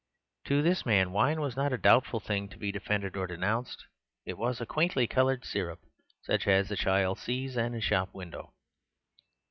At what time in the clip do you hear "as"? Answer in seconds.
6.47-6.71